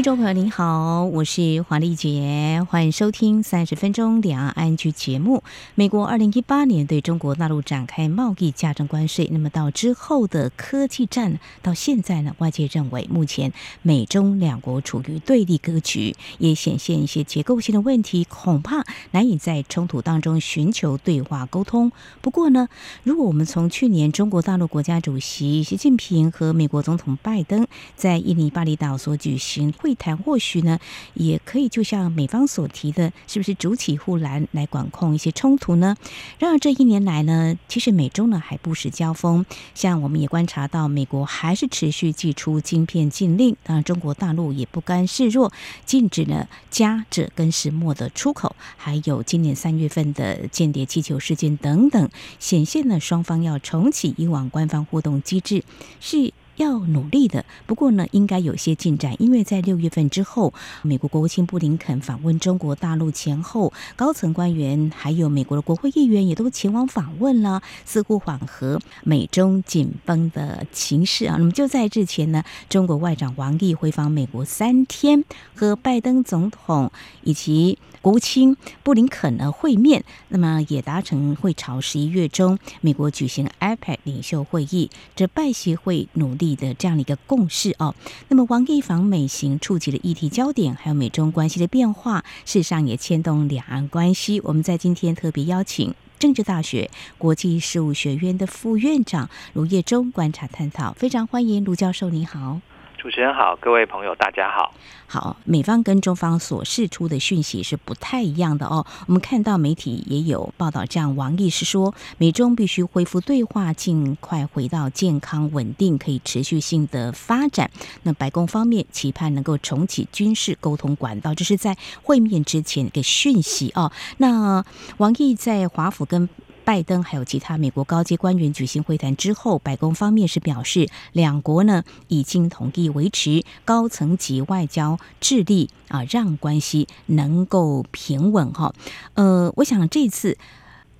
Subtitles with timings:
[0.00, 5.42] 听众朋友您好，我是黄丽杰，欢迎收听三十分钟两岸安居节目。
[5.74, 21.92] 美国二零一八年对中国大陆展开贸易加征关税，那么到之后的科技战到现在呢，外界认为目前美中两国处于对立格局，也显现一些结构性的问题，恐怕难以在冲突当中寻求对话沟通。
[22.22, 22.68] 不过呢，
[23.02, 30.78] 如果我们从去年中国大陆国家主席习近平和美国总统拜登在印尼巴厘岛所举行会会谈或许呢，
[31.14, 35.96] 也可以就像美方所提的，是不是筑起护栏来管控一些冲突呢？
[36.38, 39.44] 然而这一年来呢，其实美中呢还不时交锋。
[39.74, 45.52] 像我们也观察到，美国还是持续祭出晶片禁令，当然中国大陆也不甘示弱，
[45.84, 55.64] 禁止了镓鍺跟石墨的出口，还有今年三月份的间谍气球事件等等，显现了双方要重启以往官方互动机制
[55.98, 56.32] 是。
[56.60, 71.36] 要努力的，不过呢，应该有些进展，因为在六月份之后，美国国务卿布林肯访问中国大陆前后，高层官员还有美国的国会议员也都前往访问了，似乎缓和美中紧绷的情势啊。
[71.38, 75.24] 那么就在之前呢，中国外长王毅回访美国三天，
[75.54, 87.94] 和拜登总统以及国务卿布林肯呢会面，那么也达成会朝十一月中美国举行 APEC 领袖会议，这拜习会努力的这样的一个共识哦。
[88.28, 94.40] 那么王毅访美行触及的议题焦点，还有美中关系的变化，事实上也牵动两岸关系。
[94.44, 102.62] 我们在今天特别邀请政治大学国际事务学院的副院长卢业中观察探讨，非常欢迎卢教授，你好。
[103.00, 104.74] 主持人好，各位朋友大家好。
[105.06, 108.84] 好，美方跟中方所释出的讯息是不太一样的哦。
[109.06, 117.70] 我们看到媒体也有报道，这样王毅是说，美中必须恢复对话，尽快回到健康稳定、可以持续性的发展。
[118.02, 123.90] 那白宫方面期盼能够重启军事沟通管道，这是在会面之前的讯息哦。
[124.18, 124.62] 那
[124.98, 126.28] 王毅在华府跟。
[126.70, 138.72] 拜登还有其他美国高阶官员举行会谈之后，白宫方面是表示，两国呢已经同意维持高层级外交，致力啊让关系能够平稳哈。
[139.14, 140.38] 呃，我想这次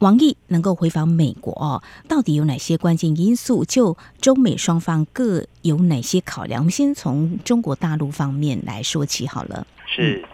[0.01, 3.65] 王毅能够回访美国，到底有哪些关键因素？
[3.65, 6.63] 就中美双方各有哪些考量？
[6.63, 9.65] 我们先从中国大陆方面来说起好了。
[9.87, 10.25] 是。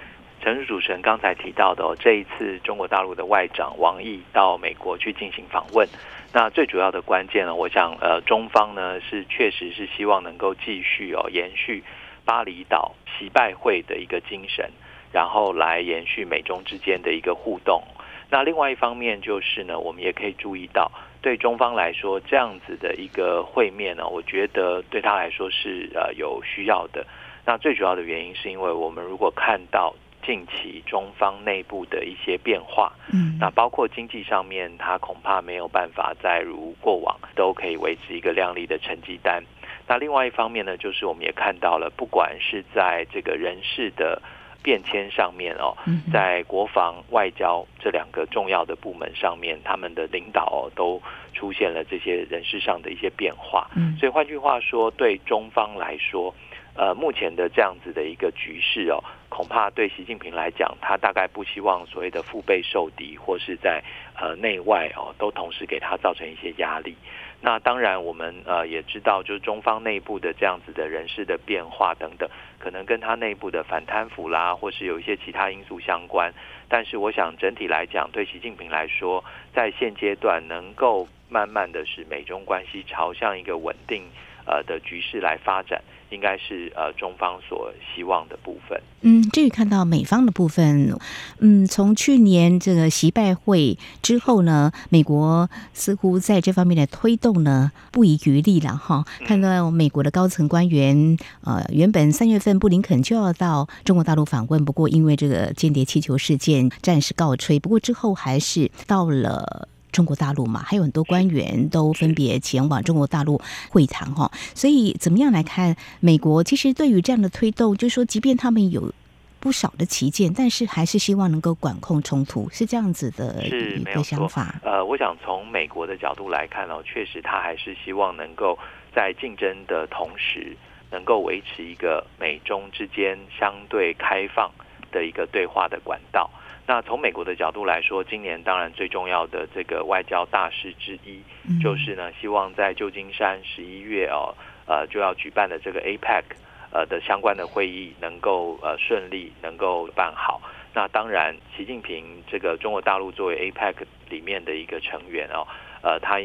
[0.46, 5.88] 诚如主持人刚才提到的，这一次中国大陆的外长王毅到美国去进行访问，
[6.32, 11.82] 那最主要的关键呢，我想，呃，中方呢是确实是希望能够继续哦延续
[12.24, 14.70] 巴厘岛习拜会的一个精神，
[15.12, 17.82] 然后来延续美中之间的一个互动。
[18.30, 27.04] 那另外一方面就是呢，我们也可以注意到，对中方来说，这样子的一个会面呢，我觉得对他来说是呃有需要的。
[27.44, 29.92] 那最主要的原因是因为我们如果看到。
[30.26, 39.40] 近期中方内部的一些变化，嗯，那包括经济上面，它恐怕没有办法再如过往都可以维持一个亮丽的成绩单。
[39.86, 44.20] 那另外一方面呢，就是我们也看到了，不管是在这个人事的
[44.64, 45.76] 变迁上面哦，
[46.12, 51.00] 在国防、外交这两个重要的部门上面，他们的领导哦都
[51.34, 53.70] 出现了这些人事上的一些变化。
[53.76, 56.34] 嗯，所以换句话说，对中方来说。
[56.76, 63.82] 呃，目前的这样子的一个局势哦，恐怕对习近平来讲，他大概不希望所谓的腹背受敌，或是在
[64.14, 66.94] 呃内外哦都同时给他造成一些压力。
[67.40, 72.28] 那当然，我们呃也知道，就是中方内部的这样子的人事的变化等等，
[72.58, 76.32] 可能跟他内部的反贪腐啦，或是有一些其他因素相关。
[76.68, 79.22] 但是，我想整体来讲，对习近平来说，
[79.54, 84.02] 在现阶段能够慢慢的使美中关系朝向一个稳定
[84.46, 85.80] 呃的局势来发展。
[86.10, 88.80] 应该是呃中方所希望的部分。
[89.02, 90.96] 嗯，至于看到美方的部分，
[91.38, 99.04] 嗯，从去年这个习拜会之后呢，美国似乎在这方面的推动呢不遗余力了哈。
[99.24, 109.68] 看到美国的高层官员，呃，原本三月份布林肯就要到中国大陆访问，不过因为这个间谍气球事件暂时告吹，不过之后还是到了。
[109.96, 113.40] 中国大陆嘛，还有很多官员都分别前往中国大陆
[113.70, 116.44] 会谈哈，所以怎么样来看美国？
[116.44, 118.92] 其实对于这样的推动，就是说即便他们有
[119.40, 124.54] 不少的旗舰，但是还是希望能够管控冲突，是这样子的一个想法。
[124.62, 128.58] 呃，我想从美国的角度来看哦，确实他还是希望能够
[128.94, 130.54] 在竞争的同时，
[130.90, 134.50] 能够维持一个美中之间相对开放
[134.92, 136.28] 的一个对话的管道。
[136.68, 141.22] 那从美国的角度来说，今年当然最重要的这个外交大事之一，
[141.62, 144.34] 就是呢，希望在旧金山十一月哦，
[144.66, 146.24] 呃，就要举办的这个 APEC
[146.72, 150.42] 呃的相关的会议能够呃顺利能够办好。
[150.74, 153.74] 那当然，习近平这个中国大陆作为 APEC
[154.10, 155.46] 里面的一个成员哦，
[155.82, 156.18] 呃，他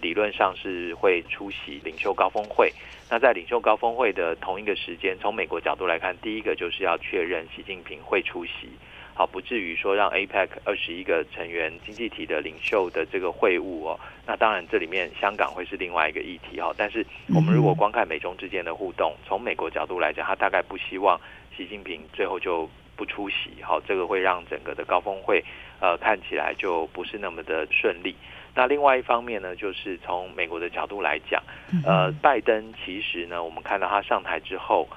[0.00, 2.72] 理论上是会出席领袖高峰会。
[3.10, 8.68] 那在领袖高峰会的同一个时间，从美国角度来看，第一个就是要确认习近平会出席。
[9.18, 13.98] 好，不至于说让 APEC 二十一个成员经济体的领袖的这个会晤哦。
[14.24, 16.72] 那当然，这里面香港会是另外一个议题哈。
[16.78, 17.04] 但是
[17.34, 21.20] 我们如果光看美中之间的互动，从美国角度来讲，他大概不希望
[21.56, 23.60] 习近平最后就不出席。
[23.60, 25.44] 好，这个会让整个的高峰会
[25.80, 28.14] 呃看起来就不是那么的顺利。
[28.54, 31.42] 那另外一方面呢，就是从美国的角度来讲，
[31.84, 34.88] 呃，拜登其实呢，我们看到他上台之后。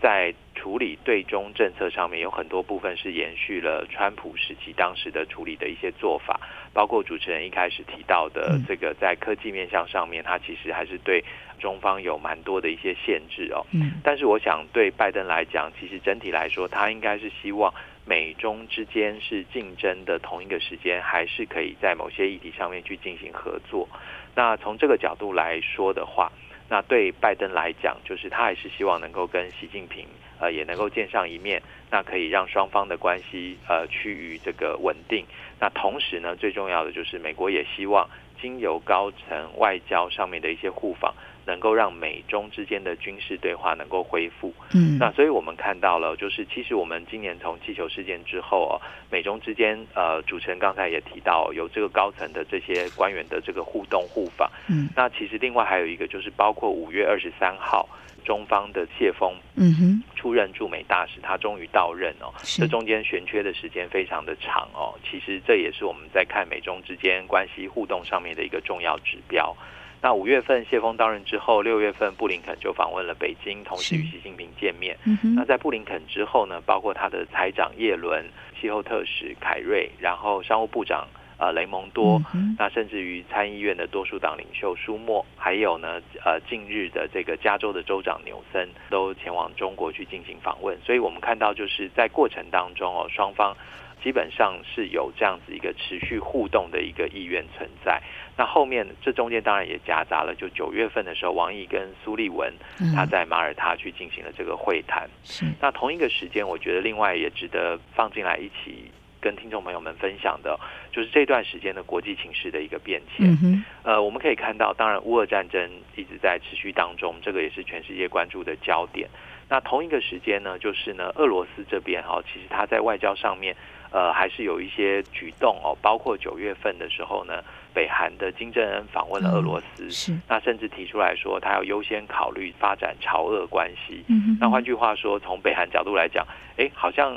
[0.00, 6.40] 在处理对中政策上面，有很多部分是延续了川普时期当时的处理的一些做法，
[6.72, 11.24] 包括主持人一开始提到的这个在科技面向上面，它其实还是对
[11.58, 13.64] 中方有蛮多的一些限制哦。
[14.02, 17.72] 但是我想对拜登来讲，其实整体来说，他应该是希望
[18.04, 23.88] 美中之间是竞争的同一个时间，还是可以在某些议题上面去进行合作。
[24.34, 26.30] 那从这个角度来说的话，
[26.68, 30.06] 那对拜登来讲，就是他还是希望能够跟习近平
[30.40, 35.24] 呃也能够见上一面，那可以让双方的关系呃趋于这个稳定。
[35.60, 38.08] 那同时呢，最重要的就是美国也希望
[38.40, 41.14] 经由高层外交上面的一些互访。
[41.48, 48.74] 能够让美中之间的军事对话能够恢复，嗯，那所以我们看到了，就是其实我们今年从气球事件之后哦，
[49.12, 57.88] 美中之间呃，主持人刚才也提到有这个高层的这些官员的这个互动互访，嗯，那其实另外还有一个就是包括五月二十三号
[58.26, 69.56] 中方的谢峰，嗯哼，出任驻美大使，他终于到任哦，这中间悬缺的时间非常的长哦，其实这也是我们在看美中之间关系互动上面的一个重要指标。
[70.02, 74.96] 那五月份谢峰到任之后，六月份布林肯就访问了北京，同时与习近平见面。
[75.34, 78.28] 那在布林肯之后呢，包括他的财长叶伦、
[78.60, 82.20] 气候特使凯瑞，然后商务部长呃雷蒙多，
[82.58, 90.78] 那甚至于参议院的多数党领袖舒默，还有呢呃近日的这个加州的州长纽森都前往中国去进行访问。
[90.84, 93.56] 所以我们看到就是在过程当中哦，双方。
[94.04, 98.00] 基本上是有这样子一个持续互动的一个意愿存在。
[98.36, 102.52] 那后面这中间当然也夹杂了，就九月份的时候，王毅跟苏利文
[102.94, 105.08] 他在马耳他去进行了这个会谈。
[105.24, 105.44] 是。
[105.60, 108.92] 那同一个时间，我觉得另外也值得放进来一起
[109.26, 110.56] 跟听众朋友们分享的，
[110.92, 113.36] 就是这段时间的国际情势的一个变迁。
[113.82, 119.08] 呃，我们可以看到，当然乌俄战争一直在持续当中，这个也是全世界关注的焦点。
[119.48, 123.56] 那同一个时间呢，就是呢，俄罗斯这边哈，其实他在外交上面。
[123.92, 134.04] 呃，还是有一些举动哦，包括九月份的时候呢，北韩的金正恩访问了俄罗斯，嗯、是那甚至提出来说，他要优先考虑发展朝俄关系。
[134.08, 136.26] 嗯、哼那换句话说，从北韩角度来讲，
[136.58, 137.16] 哎，好像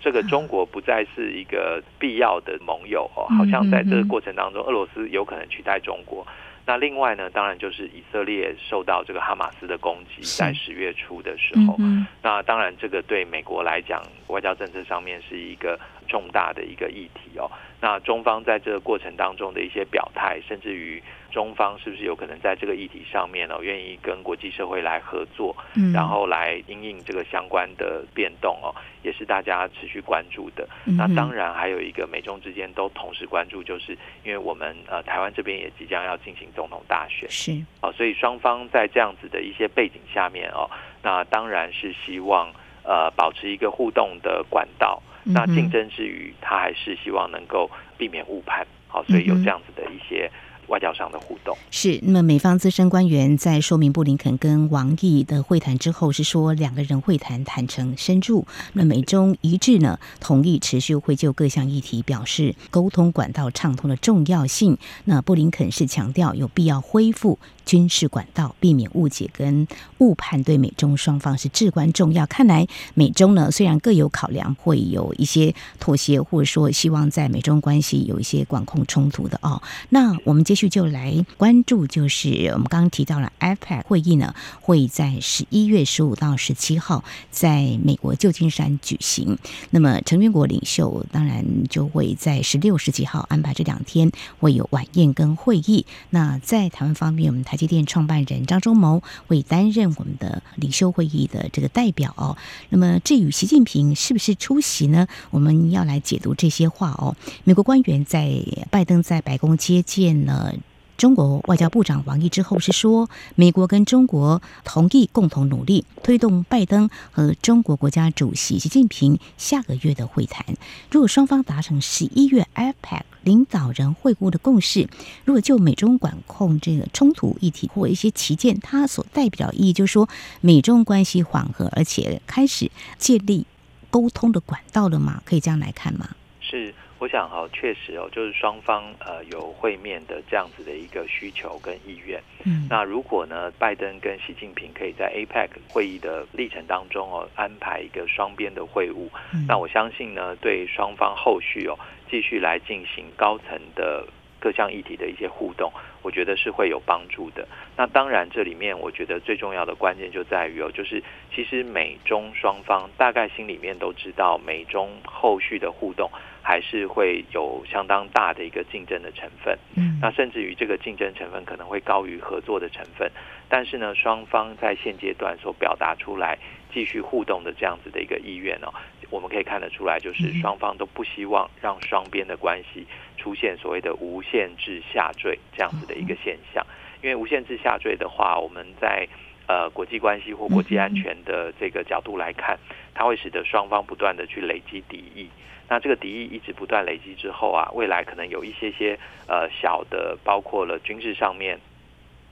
[0.00, 6.26] 这个中国不再是一个必要的盟友哦，好像在这个过程当中，俄罗斯有可能取代中国。
[6.64, 17.50] 那另外呢，当然就是以色列受到这个哈马斯的攻击，在十月初的时候，嗯、那当然这个对美国来讲，外交政策上面是一个重大的一个议题哦。
[17.80, 30.68] 那中方在这个过程当中的一些表态，甚至于中方是不是有可能在这个议题上面呢、哦，愿意跟国际社会来合作，嗯、然后来因应这个相关的变动哦，也是大家持续关注的。
[30.86, 33.92] 嗯、那当然还有一个美中之间都同时关注，就是
[34.24, 40.68] 因为我们呃台湾这边也即将要进行总统大选，是哦，所以双方在这样子的一些背景下面哦，
[41.02, 42.50] 那当然是希望
[42.84, 45.02] 呃保持一个互动的管道。
[45.30, 50.30] 那竞争之余，他还是希望能够避免误判，好，所以有这样子的一些。
[50.68, 64.78] 外交上的互动是，那么美方资深官员在说明布林肯跟王毅的会谈之后，是说两个人会谈坦诚深入，那美中一致呢，同意持续会就各项议题表示沟通管道畅通的重要性。
[65.04, 69.66] 那布林肯是强调有必要恢复军事管道，避免误解跟
[69.98, 72.26] 误判，对美中双方是至关重要。
[72.26, 79.62] 看来美中呢虽然各有考量，会有一些妥协，或者说希望在美中关系有一些管控冲突的哦。
[79.88, 80.58] 那我们接。
[80.58, 89.38] 续就来关注，就是我们刚刚提到了 APEC 会议呢，会在十一月十五到十七号在美国旧金山举行。
[89.70, 94.10] 那么成员国领袖当然就会在十六、十七号安排这两天
[94.40, 95.86] 会有晚宴跟会议。
[96.10, 102.38] 那在台湾方面，我们台积电创办人张忠谋会担任我们的领袖会议的这个代表哦。
[102.70, 105.06] 那么至于习近平是不是出席呢？
[105.30, 107.14] 我们要来解读这些话哦。
[107.44, 110.54] 美国官员在拜登在白宫接见了。
[110.98, 120.44] 中国外交部长王毅之后是说，美国跟中国同意共同努力，推动拜登和中国国家主席习近平下个月的会谈。
[120.90, 124.88] 如果双方达成十一月 APEC 领导人会晤的共识，
[125.24, 130.08] 如果就美中管控这个冲突议题或一些旗舰，它所代表意义就是说，
[130.40, 133.46] 美中关系缓和，而且开始建立
[133.88, 135.22] 沟通的管道了吗？
[135.24, 136.08] 可以这样来看吗？
[136.40, 136.74] 是。
[136.98, 142.20] 我想哈，确实哦，就是双方呃有会面的这样子的一个需求跟意愿。
[142.44, 151.78] 嗯，那如果呢，拜登跟习近平可以在 APEC 会议的历程当中哦，安排一个双边的会晤，嗯，那我相信呢，对双方后续哦
[152.10, 154.04] 继续来进行高层的
[154.40, 157.46] 各项议题的一些互动，我觉得是会有帮助的。
[157.76, 161.00] 那当然，这里面我觉得最重要的关键就在于哦，就是
[161.32, 166.10] 其实美中双方大概心里面都知道，美中后续的互动。
[166.48, 173.12] 还是会有相当大的一个竞争的成分，嗯，那甚至于这个竞争成分可能会高于合作的成分，
[173.50, 176.38] 但是呢，双方在现阶段所表达出来
[176.72, 178.72] 继续互动的这样子的一个意愿哦，
[179.10, 182.86] 我们可以看得出来，就是双方都不希望让双边的关系
[183.18, 186.64] 出现所谓的无限制下坠这样子的一个现象，
[187.02, 189.06] 因为无限制下坠的话，我们在
[189.46, 192.58] 呃国际关系或国际安全的这个角度来看，
[192.94, 195.28] 它会使得双方不断的去累积敌意。
[195.68, 201.58] 那这个敌意一直不断累积之后啊，未来可能有一些些呃小的，包括了军事上面，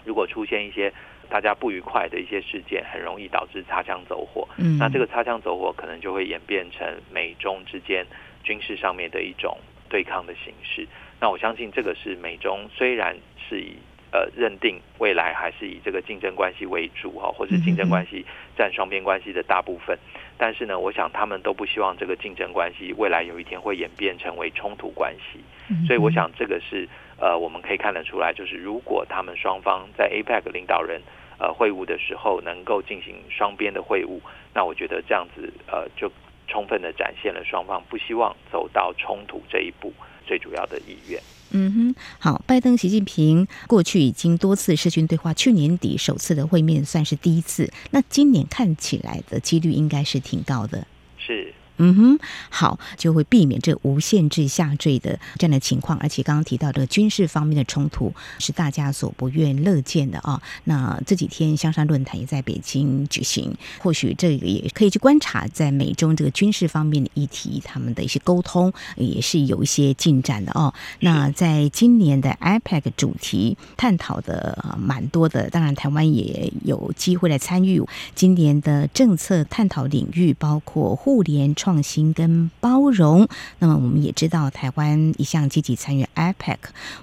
[0.04, 0.90] 如果出现一些
[1.28, 4.48] 大家不愉快的一些事件，很容易导致擦枪走火。
[4.56, 8.06] 嗯，那这个擦枪走火可能就会演变成美中之间
[8.42, 9.58] 军事上面的一种
[9.90, 10.86] 对抗的形式。
[11.20, 13.16] 那我相信这个是美中虽然
[13.48, 13.76] 是以
[14.12, 18.24] 呃认定未来还是以这个竞争关系为主哈，或是竞争关系
[18.56, 19.98] 占双边关系的大部分。
[20.38, 25.40] 但是呢，我想他们都不希望这个竞争关系未来有一天会演变成为冲突关系，
[25.86, 26.88] 所以我想这个是
[27.18, 31.00] 呃我们可以看得出来，就是如果他们双方在 APEC 领导人
[31.38, 34.20] 呃会晤的时候能够进行双边的会晤，
[34.54, 36.10] 那我觉得这样子呃就
[36.46, 39.92] 充分的展现了双方不希望走到冲突这一步
[40.26, 41.22] 最主要的意愿。
[41.50, 50.86] 嗯哼，好，拜登、习近平过去已经多次视讯对话，去年底首次的会面算是第一次，那今年看起来的几率应该是挺高的。
[51.16, 51.54] 是。
[51.78, 52.18] 嗯哼，
[52.48, 55.98] 好，就会避免这无限制下坠的这样的情况。
[55.98, 60.40] 而且刚刚提到这个军事方面的冲突是大家所不愿乐见的啊。
[60.64, 70.72] 那这几天香山论坛也在北京举行，或许这个也可以去观察，在美中这个军事方面的议题，他们的一些沟通也是有一些进展的哦。
[71.00, 77.82] 那在今年的 APEC 主题探讨的蛮多的，当然台湾也有机会来参与。
[78.14, 81.54] 今年的政策探讨领域包括互联。
[81.66, 83.26] 创新跟包容，
[83.58, 86.58] 那么我们也知道，台湾一向积极参与 APEC，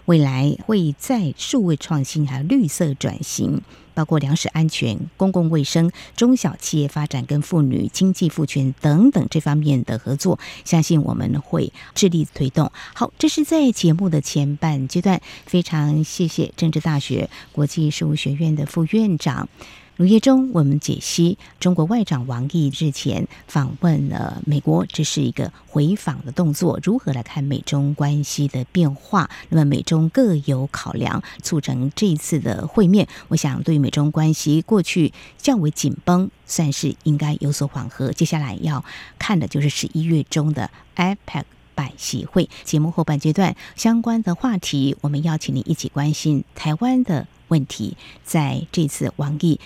[0.05, 3.61] 未来会在数位创新还有绿色转型，
[3.93, 12.71] 包括粮食安全、公共卫生、中小企业发展跟妇女经济赋权等等这方面的合作，相信我们会致力推动。
[12.95, 19.49] 好，这是在节目的前半阶段，非常谢谢政治大学国际事务学院的副院长。
[19.95, 26.79] 如约中，我们解析中国外长王毅日前访问了美国，这是一个回访的动作。
[26.81, 29.29] 如何来看美中关系的变化？
[29.49, 33.07] 那么美中各有考量，促成这一次的会面。
[33.27, 38.11] 我想，对美中关系过去较为紧绷，算是应该有所缓和。
[38.11, 38.83] 接下来要
[39.19, 41.43] 看的就是十一月中的 APEC
[41.75, 42.49] 拜习会。
[42.63, 47.95] 节目后半阶段相关的话题，我们邀请你一起关心台湾的问题。
[48.23, 49.59] 在这次王毅。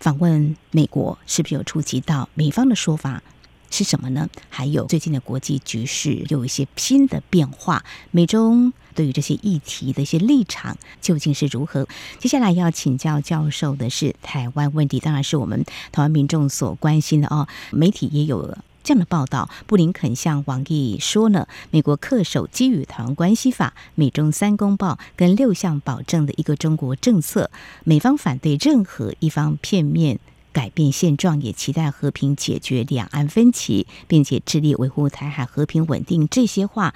[0.00, 3.22] 访问美国是不是有触及到美方的说法
[3.70, 4.28] 是什么呢？
[4.48, 11.86] 还有最近的国际局势有一些新的变化，美中对于这些议题的一些立场究竟是如何？
[12.18, 17.46] 接下来要请教教授的是台湾问题，当然是我们台湾民众所关心的哦。
[17.70, 18.64] 媒体也有了。
[18.88, 27.50] 这样的报道，布林肯向王毅说呢，美国恪守基于《台湾关系法》、美中三公报跟六项保证的一个中国政策，
[27.84, 30.18] 美方反对任何一方片面
[30.54, 36.26] 改变现状，也期待和平解决两岸分歧，并且致力维护台海和平稳定。
[36.26, 36.94] 这些话，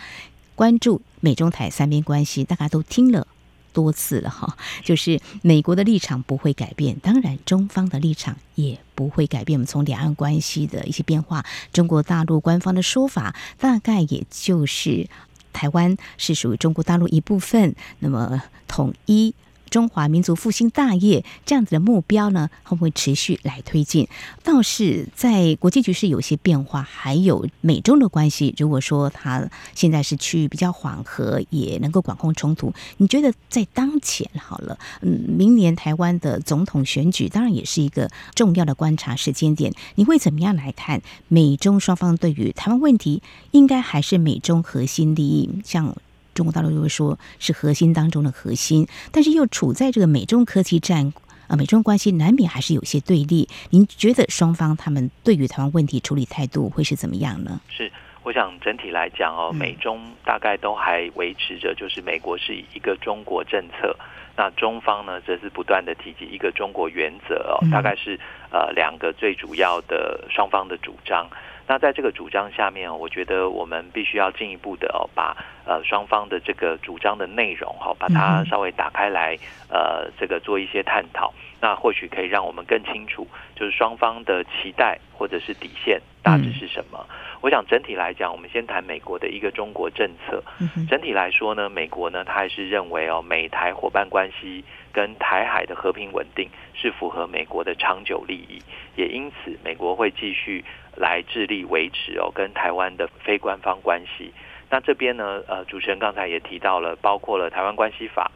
[0.54, 3.26] 关注美中台三边关系，大家都听了。
[3.72, 9.58] 多次了哈，就是美国的立场不会改变，当然中方的立场也不会改变。
[9.58, 15.08] 我们从两岸关系的一些变化，中国大陆官方的说法大概也就是
[15.52, 19.34] 台湾是属于中国大陆一部分，那么统一
[19.72, 24.06] 中华民族复兴大业这样子的目标呢，会不会持续来推进？
[24.44, 45.48] 倒是在国际局势有些变化，还有美中的关系，如果说它现在是趋于比较缓和，也能够管控冲突，你觉得在当前好了，嗯，明年台湾的总统选举当然也是一个重要的观察时间点，你会怎么样来看美中双方对于台湾问题，应该还是美中核心利益？
[45.64, 45.96] 像
[46.34, 51.12] 中国大陆就会说是核心当中的核心，但是又处在这个美中科技战
[51.48, 53.48] 啊，美中关系难免还是有些对立。
[53.70, 57.60] 您觉得双方他们对于台湾问题处理态度会是怎么样呢？
[57.68, 63.94] 是，我想整体来讲哦，美中大概都还维持着，就是美国是以一个中国政策，
[64.36, 68.18] 那中方呢则是不断的提及一个中国原则哦，大概是
[68.50, 71.28] 呃两个最主要的双方的主张。
[71.72, 79.38] 那在这个主张下面，我觉得我们必须要进一步的哦，把呃双方的这个主张的内容哈，把它稍微打开来，
[79.70, 81.32] 呃，这个做一些探讨。
[81.62, 83.26] 那或许可以让我们更清楚，
[83.56, 87.06] 就是双方的期待或者是底线大致是什么。
[87.40, 90.44] 我想整体来讲，我们先谈美国的一个中国政策。
[90.90, 94.62] 整体来说呢，美国呢，他还是认为哦，美台伙伴关系
[94.92, 98.62] 跟台海的和平稳定是符合美国的长久利益，
[98.96, 100.64] 也因此美国会继续。
[100.94, 104.30] 来致力维持哦，跟台湾的非官方关系。
[104.68, 108.30] 那这边呢，呃，主持人刚才也提到了，包括了台湾关系法，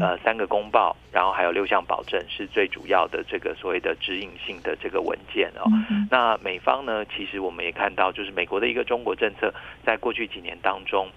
[0.00, 5.70] 呃，三个公报，然后还有六项保证，是最主要的这个所谓的指引性的这个文件哦。
[6.10, 9.54] 那美方呢，其实我们也看到，就是美国的一个中国政策，
[9.86, 11.08] 在过去几年当中，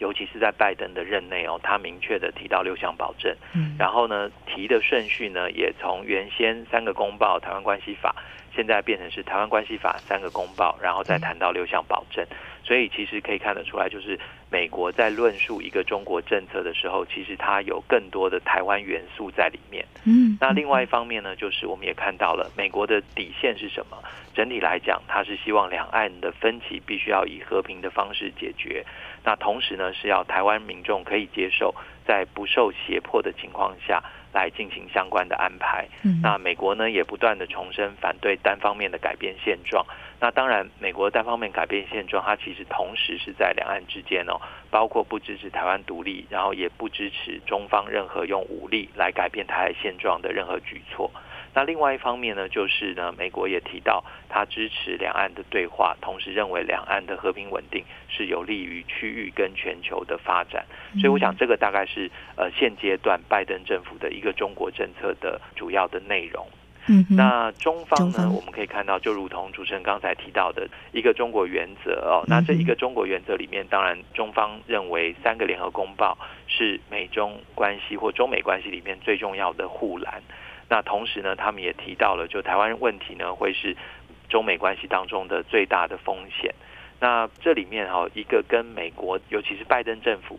[0.00, 8.14] 尤其是在拜登的任内哦，他明确的提到六项保证，嗯然后呢，提的顺序呢，也从原先三个公报、台湾关系法。
[8.52, 12.26] 现在变成是台湾关系法三个公报，然后再谈到六项保证，
[12.64, 14.18] 所以其实可以看得出来，就是
[14.50, 19.86] 美国在论述一个中国政策的时候，其实它有更多的台湾元素在里面。
[20.04, 23.96] 嗯，那另外一方面呢，就是我们也看到了美国的底线是什么？
[24.34, 28.84] 整体来讲，它是希望两岸的分歧必须要以和平的方式解决。
[29.24, 31.74] 那同时呢，是要台湾民众可以接受，
[32.06, 34.02] 在不受胁迫的情况下。
[34.32, 35.88] 来进行相关的安排。
[36.22, 39.84] 那美国呢，也不断的重申反对单方面的改变现状。
[40.20, 44.38] 那当然，美国单方面改变现状，它其实同时是在两岸之间哦，
[44.70, 51.10] 包括不支持台湾独立，然后也不支持中方任何用武力来改变台海现状的任何举措。
[51.52, 60.64] 那另外一方面呢，就是呢，美国也提到他支持两岸的对话，同时认为两岸的和平稳定是有利于区域跟全球的发展。
[61.00, 66.46] 所以，我想这个大概是呃现阶段拜登政府的一个中国政策的主要的内容。
[66.86, 72.24] 嗯，那中方呢，我们可以看到，就如同主持人刚才提到的一个中国原则哦。
[72.26, 80.22] 那这一个中国原则里面，当然中方认为三个联合公报是美中关系或中美关系里面最重要的护栏。
[80.70, 83.76] 那同时呢，他们也提到了，就台湾问题呢，会是
[84.28, 86.54] 中美关系当中的最大的风险。
[87.00, 90.38] 那这里面哈，一个跟美国，尤其是拜登政府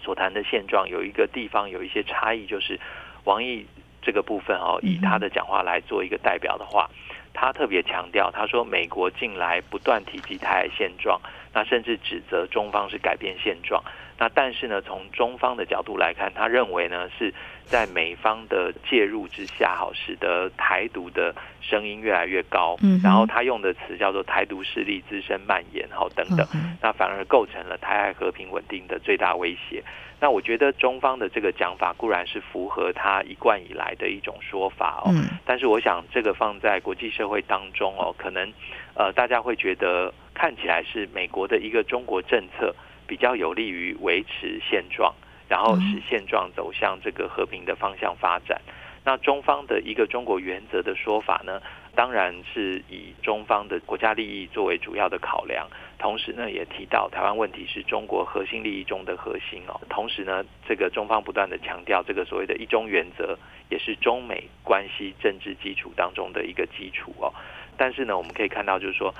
[0.00, 2.78] 所谈的现状，有一个地方有一些差异，就是
[3.24, 3.66] 王毅
[4.00, 6.88] 这个部分哦，以他的讲话来做一个代表的话，
[7.34, 11.20] 他特别强调，他说美国近来不断提及台海现状，
[11.52, 13.82] 那甚至指责中方是改变现状。
[14.18, 17.32] 那但是呢，从中方的角度来看，他认为呢是
[17.64, 22.76] 在美方的介入之下，好使得台独的声音越来越高。
[22.82, 26.46] 嗯，然后他用的词叫做“台独势力滋生蔓延”好等等，
[26.82, 29.82] 那反而构成了台海和平稳定的最大威胁。
[30.20, 35.14] 那我觉得中方的这个讲法固然是符合他一贯以来的一种说法哦，
[35.46, 38.52] 但是我想这个放在国际社会当中哦，可能
[38.92, 42.74] 呃大家会觉得看起来是美国的一个中国政策。
[43.10, 45.12] 比较有利于维持现状，
[45.48, 48.62] 然后使现状走向这个和平的方向发展。
[49.04, 51.60] 那中方的一个中国原则的说法呢，
[51.96, 59.80] 当然是以中方的国家利益作为主要的考量，同时呢也提到台湾问题是中国核心利益中的核心哦。
[59.88, 63.36] 同时呢，这个中方不断的强调这个所谓的一中原则，
[63.70, 67.34] 也是中美关系政治基础当中的一个基础哦。
[67.76, 69.12] 但是呢，我们可以看到就是说，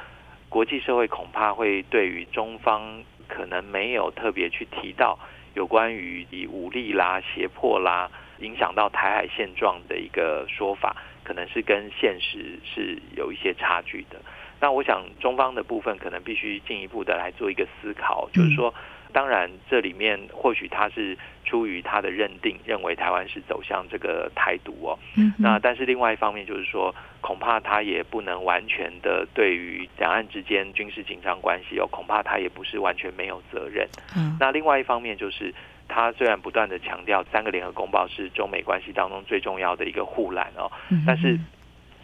[0.50, 3.02] 国际社会恐怕会对于中方。
[3.32, 5.16] 可能没有特别去提到
[5.54, 8.10] 有关于以武力啦、胁迫啦
[8.40, 14.20] 影响到台海现状的一个说法，可能是跟现实是有一些差距的。
[14.60, 18.74] 那我想中方的部分可能必须进一步的来做一个思考，就是说。
[19.10, 24.98] 当然，这里面或许他是出于他的认定，认为台湾是走向这个台独哦。
[25.16, 25.32] 嗯。
[25.38, 33.88] 那但是另外一方面就是说，恐怕他也不能完全的对于两岸之间军事紧张关系哦，恐怕他也不是完全没有责任。
[34.16, 34.36] 嗯。
[34.40, 35.54] 那另外一方面就是
[35.88, 40.70] 他虽然不断的强调三个联合公报是中美关系当中最重要的一个护栏哦，
[41.06, 41.38] 但是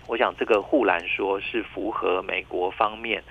[0.09, 3.23] 我想这个护栏说是符合美国方面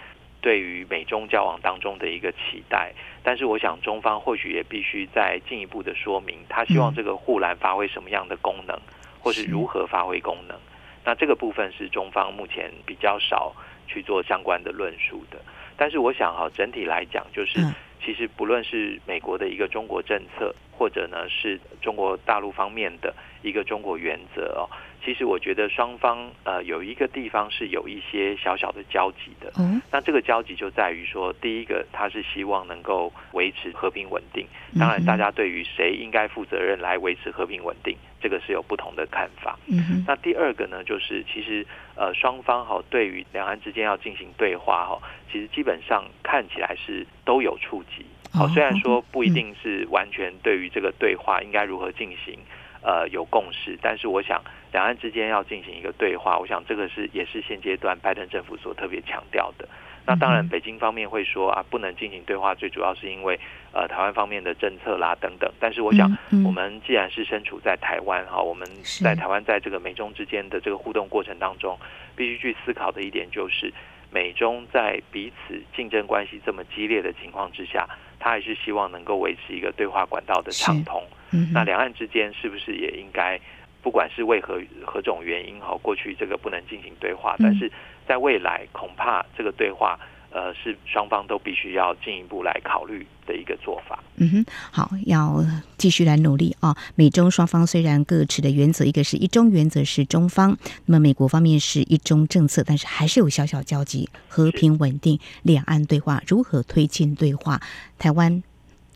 [0.45, 8.79] 对于美中交往当中的一个期待，但是我想中方或许也必须再进一步的说明，他希望这个护栏发挥什么样的功能，
[9.19, 10.55] 或是如何发挥功能。
[11.03, 13.55] 那这个部分是中方目前比较少
[13.87, 15.39] 去做相关的论述的。
[15.75, 17.59] 但是我想哈，整体来讲，就是
[18.05, 24.69] 其实不论是美国的一个中国政策，或者呢是中国大陆方面的一个中国原则哦，
[25.03, 29.51] 其实我觉得双方呃有一个地方是有一些小小的交集的。
[29.57, 34.45] 嗯，那这个交集就在于说，第一个他是希望能够维持和平稳定。
[34.77, 39.55] 当然，大家对于谁应该负责任来维持和平稳定，这个是有不同的看法。
[39.67, 41.63] 嗯，那第二个呢，就是其实
[41.95, 44.99] 呃双方哈对于两岸之间要进行对话哈，
[45.31, 48.03] 其实基本上看起来是都有触及。
[48.33, 52.39] 好，虽然说不一定是完全对于这个对话应该如何进行，
[52.81, 54.41] 呃，有共识，但是我想
[54.73, 59.69] 两岸之间要进行一个对话，我想这个是也是现阶段拜登政府所特别强调的。
[60.05, 63.39] 那当然，北京方面会说啊，不能进行对话，最主要是因为
[63.71, 65.51] 呃台湾方面的政策啦等等。
[65.59, 66.09] 但是我想，
[66.45, 68.67] 我们既然是身处在台湾哈，我们
[69.01, 71.77] 在台湾在这个美中之间的这个互动过程当中，
[72.15, 73.73] 必须去思考的一点就是，
[74.11, 77.87] 美中在彼此竞争关系这么激烈的情况之下。
[78.17, 81.03] 他还是希望能够维持一个对话管道的畅通。
[81.31, 83.39] 嗯、那两岸之间是不是也应该，
[83.85, 87.71] 不管是为何何种原因哈，过去这个不能进行对话，但是
[88.07, 89.99] 在未来恐怕这个对话。
[90.31, 94.03] 呃，是双方都必须要进一步来考虑的一个做法。
[94.17, 95.41] 嗯哼，好，要
[95.77, 96.75] 继续来努力啊！
[96.95, 107.61] 美中双方虽然各持的原则，一个是一中原则是中方，那么美国方面是一中政策，但是还是有小小交集，和平稳定，两岸对话如何推进对话，
[107.97, 108.43] 台湾。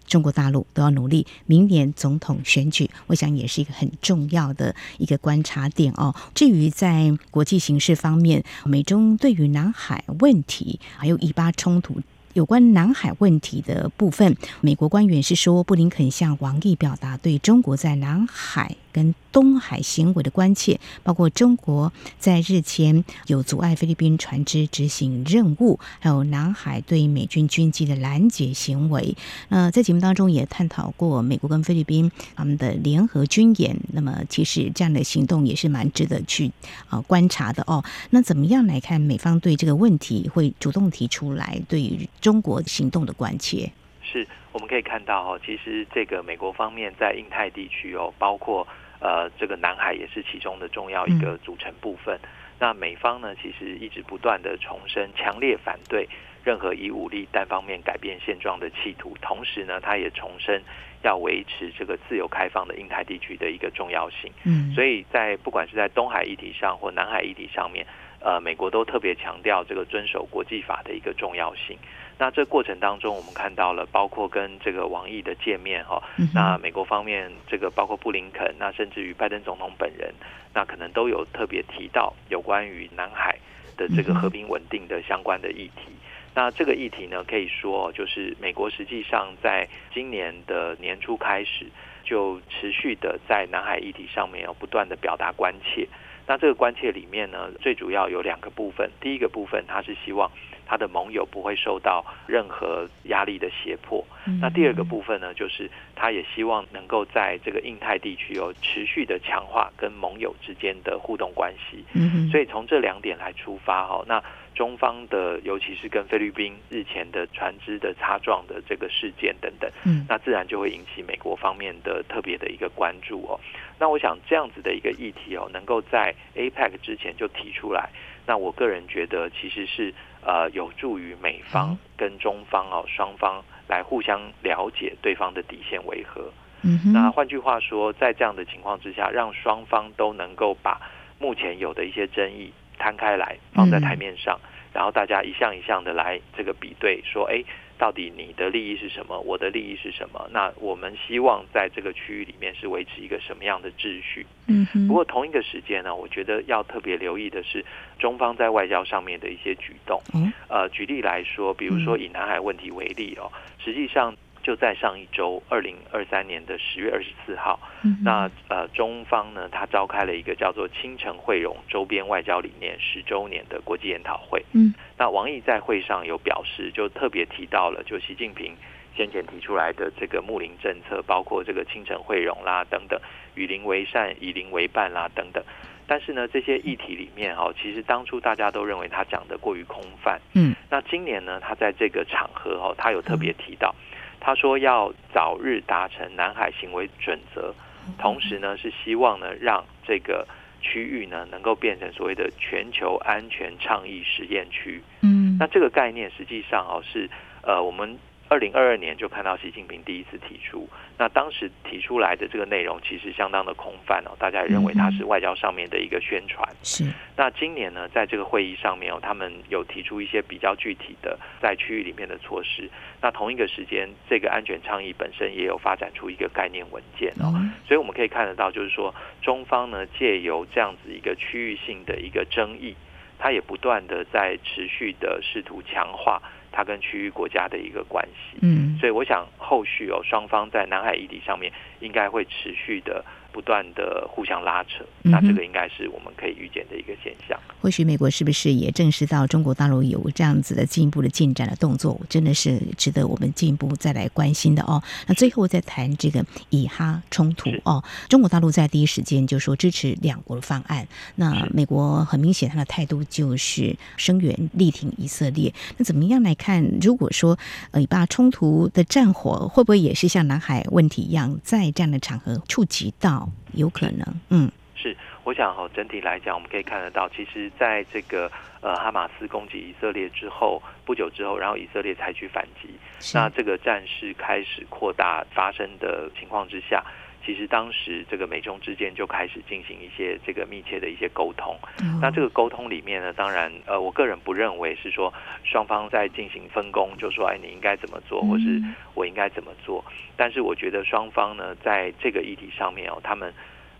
[0.09, 6.13] 中国大陆都要努力，明年总统选举，我想也是一个很重要的一个观察点哦。
[6.33, 12.01] 至于在国际形势方面，美中对于南海问题还有以巴冲突。
[12.33, 29.15] 有关南海问题的部分，美国官员是说，布林肯向王毅表达对中国在南海跟东海行为的关切，包括中国在日前有阻碍菲律宾船只执行任务，还有南海对美军军机的拦截行为。
[29.49, 36.51] 那在节目当中也探讨过美国跟菲律宾他们的联合军演，那么其实这样的行动也是蛮值得去
[36.89, 37.83] 啊观察的哦。
[38.09, 43.71] 那怎么样来看美方对这个问题会主动提出来对于中国行动的关切？
[44.01, 44.27] 是
[44.59, 48.67] 我们可以看到哦，其实这个美国方面在印太地区哦，包括
[48.99, 52.19] 呃这个南海也是其中的重要一个组成部分。
[52.23, 56.05] 嗯、那美方呢，其实一直不断的重申强烈反对
[56.43, 60.61] 任何以武力单方面改变现状的企图，同时呢，他也重申
[61.03, 64.29] 要维持这个自由开放的印太地区的一个重要性。
[64.43, 67.87] 嗯，所以在不管是在东海议题上或南海议题上面，
[68.19, 71.77] 呃，美国都特别强调这个遵守国际法的一个重要性。
[72.19, 76.03] 那这过程当中，我们看到了包括跟这个王毅的见面哈，
[76.35, 80.13] 那美国方面这个包括布林肯，那甚至于拜登总统本人，
[80.53, 83.39] 那可能都有特别提到有关于南海
[83.77, 85.93] 的这个和平稳定的相关的议题。
[86.35, 91.67] 那这个议题呢，可以说就是美国实际上在今年的年初开始，
[92.03, 95.87] 就持续的在南海议题上面要不断的表达关切。
[96.27, 98.91] 那这个关切里面呢，最主要有两个部分。
[98.99, 100.29] 第一个部分，它是希望
[100.69, 104.05] 他的盟友不会受到任何压力的胁迫。
[104.39, 111.83] 那第二个部分呢，就是他也希望能够在这个印太地区有持续的强化跟盟友之间的互动关系。
[112.31, 114.23] 所以从这两点来出发，哈，那。
[114.55, 123.39] 中方的，尤其是跟菲律宾日前的船只的擦撞的这个事件等等，嗯，那自然就会引起美国方面的特别的一个关注哦。
[123.79, 127.89] 那我想这样子的一个议题哦，能够在 APEC 之前就提出来，
[128.25, 129.93] 那我个人觉得其实是
[130.25, 136.31] 呃有助于美方跟中方哦双方来互相了解对方的底线为何。
[136.61, 140.79] 嗯，那换句话说，在这样的情况之下，让双方都能够把
[141.17, 142.51] 目前有的一些争议。
[142.81, 144.39] 摊开来放在台面上，
[144.73, 147.43] 然后大家一项一项的来这个比对，说，哎，
[147.79, 149.17] 到底你的利益是什么？
[149.21, 150.29] 我的利益是什么？
[150.33, 154.27] 那我们希望在这个区域里面是维持一个什么样的秩序？
[154.47, 157.65] 嗯，不过同一个时间呢，我觉得要特别留意的是
[157.97, 159.99] 中方在外交上面的一些举动。
[160.13, 163.31] 嗯，呃，举例来说，比如说以南海问题为例哦，
[163.63, 164.13] 实际上。
[164.49, 174.43] 就在上一周，二零二三年的十月二十四号，嗯、那呃，中方呢，他召开了一个叫做“清城汇融周边外交理念十周年”的国际研讨会。
[174.53, 178.55] 嗯，那王毅在会上有表示，就特别提到了，就习近平
[178.97, 182.99] 先前提出来的这个睦邻政策，包括这个亲诚惠容啦等等，
[183.35, 185.43] 与邻为善，以邻为伴啦等等。
[185.85, 190.19] 但是呢，这些议题里面哈，其实当初大家都认为他讲的过于空泛。
[190.33, 193.73] 嗯，那今年呢，他在这个场合哈，他有特别提到，
[194.19, 197.53] 他说要早日达成南海行为准则，
[197.97, 200.27] 同时呢是希望呢让这个
[200.61, 204.81] 区域呢能够变成所谓的全球安全倡议实验区。
[205.01, 207.09] 嗯，那这个概念实际上哦是
[207.41, 207.97] 呃我们。
[208.29, 216.47] 二零二二年就看到习近平第一次提出，那当时提出来的这个内容其实相当的空泛哦，大家也认为它是外交上面的一个宣传。
[216.61, 216.85] 是。
[217.17, 222.69] 那今年呢，在这个会议上面哦，他们有提出一些比较具体的在区域里面的措施。
[223.01, 227.33] 那同一个时间，这个安全倡议本身也有发展出一个概念文件哦，
[227.67, 232.75] 所以我们可以看得到，就是说中方呢借由这样子一个区域性的一个争议，
[233.17, 236.21] 它也不断的在持续的试图强化。
[236.59, 243.05] 它跟区域国家的一个关系，嗯，所以我想后续哦，双方在南海议题上面应该会持续的。
[243.31, 247.39] 不断的互相拉扯，那这个应该是我们可以预见的一个现象。
[247.49, 254.81] 嗯、或许美国是不是也正视到中国大陆有这样子的进一步的进展的动作，真的是值得我们进一步再来关心的哦。
[255.07, 265.53] 那最后再谈这个以哈冲突哦，中国大陆在第一时间就说支持两国的方案，那美国很明显他的态度就是声援力挺以色列。
[265.77, 266.63] 那怎么样来看？
[266.81, 267.37] 如果说
[267.73, 273.18] 以巴冲突的战火会不会也是像南海问题一样，在这样的场合触及到？
[273.53, 282.69] 有可能，嗯，是，我想哈，整体来讲，我们可以看得到，其实在这个呃哈马斯攻击以色列之后不久之后，然后以色列采取反击，
[283.13, 286.83] 那这个战事开始扩大发生的情况之下，
[287.25, 291.57] 其实当时这个美中之间就开始进行一些这个密切的一些沟通。
[291.81, 298.61] 嗯、那这个沟通里面呢，当然呃，我个人不认为是说双方在进行分工，就说哎，你应该怎么做，或是
[298.93, 299.83] 我应该怎么做。
[300.15, 303.33] 但是我觉得双方呢，在这个议题上面哦，他们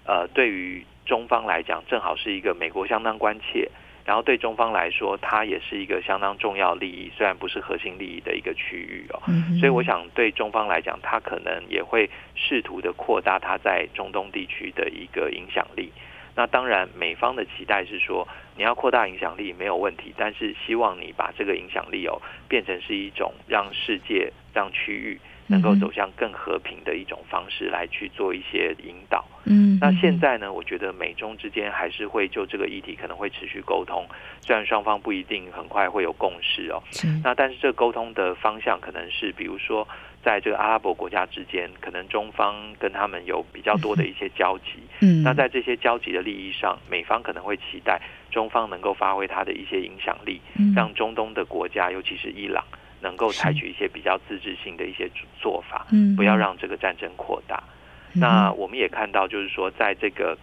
[0.06, 3.70] 呃，对于中方来讲，正好是一个美国相当关切。
[4.06, 9.22] 然后对中方来说，它也是一个相当重要利益，虽然不是核心利益的一个区域哦。
[9.60, 15.92] 所以我想对中方来讲，它可能也会试图的扩大它在中东地区的一个影响力。
[16.36, 25.20] 那当然，美方的期待是说，你要扩大影响力没有问题，但是希望你把这个影响力哦变成是一种让世界、让区域。
[25.52, 29.26] 能够走向更和平的一种方式来去做一些引导。
[29.50, 34.06] 嗯，那现在呢，我觉得美中之间还是会就这个议题可能会持续沟通，
[34.40, 36.82] 虽然双方不一定很快会有共识哦。
[36.92, 37.08] 是。
[37.24, 39.88] 那但是这沟通的方向可能是，比如说
[40.24, 44.80] 在这个阿拉伯国家之间，可能中方跟他们有比较多的一些交集。
[45.02, 45.24] 嗯。
[45.24, 48.00] 那在这些交集的利益上，美方可能会期待
[48.32, 50.40] 中方能够发挥它的一些影响力，
[50.76, 52.64] 让中东的国家，尤其是伊朗。
[53.02, 55.10] 能够采取一些比较自治性的一些
[55.40, 57.64] 做法，嗯不要让这个战争扩大。
[58.14, 60.38] 那我们也看到，就是说，在这个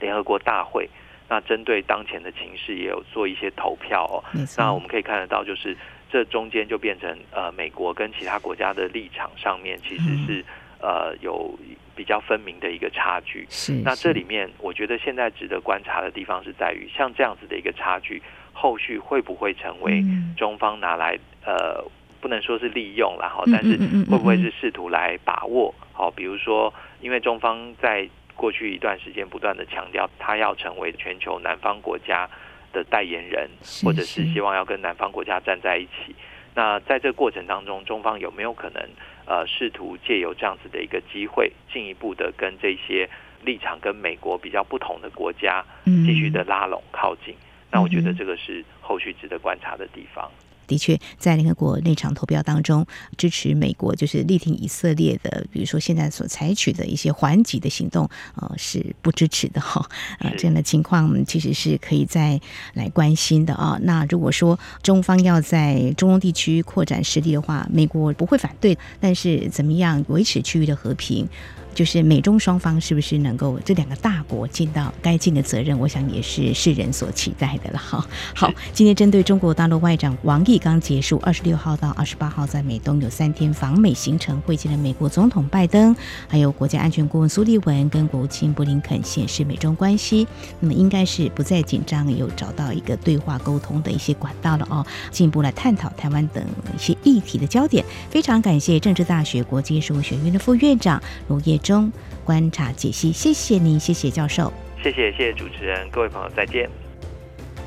[0.00, 0.88] 联合国大会，
[1.28, 4.24] 那针对当前的情势也有做一些投票哦。
[4.56, 5.76] 那我们可以看得到，就是
[6.10, 10.44] 这中间就变成呃，美国跟其他国家的立场上面其实是
[10.80, 11.58] 呃有
[11.94, 13.46] 比较分明的一个差距。
[13.48, 18.22] 是那这里面我觉得现在值得观察的地方是在于，像这样子的一个差距。
[18.60, 20.02] 后续会不会成为
[20.36, 21.80] 中方拿来呃，
[22.20, 23.76] 不能说是利用了哈，但是
[24.10, 25.74] 会不会是试图来把握？
[25.92, 32.28] 好，比如说，因为中方在过去一段时间不断的强调，他要成为全球南方国家
[32.72, 33.48] 的代言人，
[33.84, 36.14] 或者是希望要跟南方国家站在一起。
[36.54, 38.82] 那在这个过程当中，中方有没有可能
[39.26, 43.08] 呃，试图借由这样子的一个机会，进一步的跟这些
[43.44, 47.34] 立场跟美国比较不同的国家继续的拉拢靠近？
[47.70, 50.30] 那我觉得这个是后续值得观察的地方。
[50.68, 59.84] 的确，在联合国那场投票当中，支持美国就是力挺以色列的，比如说现在所采取的一些还击的行动，呃，是不支持的哈。
[60.20, 62.40] 呃，这样的情况其实是可以再
[62.74, 63.76] 来关心的啊。
[63.82, 71.26] 那如果说中方要在中东地区扩展实力的话，美国不会反对，但是怎么样维持区域的和平？
[71.74, 75.78] 就是美中双方是不是能够这两个大国尽到该尽的责任？
[75.78, 78.04] 我想也是世人所期待的了哈。
[78.34, 85.94] 好，今天针对中国大陆外长王毅刚结束二十六号到二十八号在美东有三天访美行程，会见了美国总统拜登，
[86.28, 90.26] 还有国家安全顾问苏利文跟国务卿布林肯，显示美中关系
[90.60, 96.44] 那么应该是不再紧张，有找到一个对话沟通的一些管道了哦，进一步来探讨台湾等
[96.74, 97.84] 一些议题的焦点。
[98.10, 101.92] 非常感谢政治大学国际事务学院的副院长卢业中
[102.24, 106.87] 观察解析，谢谢您，谢谢教授，谢谢谢谢主持人，各位朋友再见。